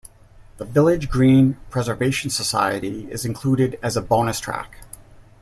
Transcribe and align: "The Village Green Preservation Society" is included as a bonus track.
"The 0.57 0.65
Village 0.65 1.11
Green 1.11 1.57
Preservation 1.69 2.31
Society" 2.31 3.07
is 3.11 3.23
included 3.23 3.77
as 3.83 3.95
a 3.95 4.01
bonus 4.01 4.39
track. 4.39 4.77